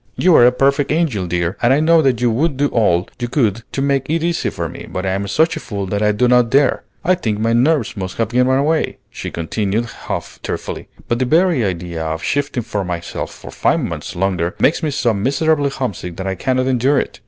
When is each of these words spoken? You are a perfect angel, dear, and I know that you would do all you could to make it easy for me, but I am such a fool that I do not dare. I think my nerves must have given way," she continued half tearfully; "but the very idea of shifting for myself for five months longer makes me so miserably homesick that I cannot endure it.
You 0.15 0.35
are 0.35 0.47
a 0.47 0.51
perfect 0.51 0.91
angel, 0.91 1.27
dear, 1.27 1.57
and 1.61 1.71
I 1.71 1.79
know 1.79 2.01
that 2.01 2.19
you 2.21 2.31
would 2.31 2.57
do 2.57 2.69
all 2.69 3.07
you 3.19 3.27
could 3.27 3.61
to 3.71 3.83
make 3.83 4.09
it 4.09 4.23
easy 4.23 4.49
for 4.49 4.67
me, 4.67 4.87
but 4.89 5.05
I 5.05 5.11
am 5.11 5.27
such 5.27 5.55
a 5.55 5.59
fool 5.59 5.85
that 5.85 6.01
I 6.01 6.11
do 6.11 6.27
not 6.27 6.49
dare. 6.49 6.81
I 7.05 7.13
think 7.13 7.37
my 7.37 7.53
nerves 7.53 7.95
must 7.95 8.17
have 8.17 8.29
given 8.29 8.63
way," 8.63 8.97
she 9.11 9.29
continued 9.29 9.85
half 9.85 10.39
tearfully; 10.41 10.87
"but 11.07 11.19
the 11.19 11.25
very 11.25 11.63
idea 11.63 12.03
of 12.03 12.23
shifting 12.23 12.63
for 12.63 12.83
myself 12.83 13.31
for 13.31 13.51
five 13.51 13.79
months 13.81 14.15
longer 14.15 14.55
makes 14.57 14.81
me 14.81 14.89
so 14.89 15.13
miserably 15.13 15.69
homesick 15.69 16.15
that 16.17 16.25
I 16.25 16.33
cannot 16.33 16.65
endure 16.65 16.97
it. 16.99 17.19